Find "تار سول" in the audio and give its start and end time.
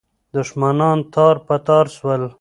1.67-2.21